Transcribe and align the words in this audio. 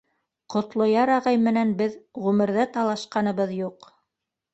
—Ҡотлояр 0.51 1.11
ағай 1.15 1.37
менән 1.47 1.73
беҙ 1.81 1.97
ғүмерҙә 2.23 2.65
талашҡаныбыҙ 2.79 3.53
юҡ. 3.59 3.87